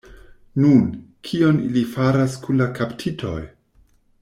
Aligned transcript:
Nu, 0.61 0.71
kion 1.27 1.59
ili 1.67 1.85
faras 1.97 2.39
kun 2.47 2.59
la 2.63 2.69
kaptitoj? 2.81 3.39